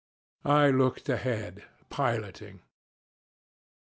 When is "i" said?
0.47-0.71